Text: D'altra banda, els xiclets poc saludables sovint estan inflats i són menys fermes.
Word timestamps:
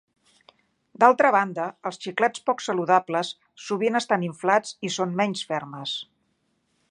D'altra 1.03 1.31
banda, 1.35 1.65
els 1.89 1.99
xiclets 2.05 2.43
poc 2.49 2.63
saludables 2.69 3.31
sovint 3.67 4.01
estan 4.01 4.27
inflats 4.31 4.75
i 4.89 4.93
són 4.99 5.17
menys 5.23 5.45
fermes. 5.53 5.97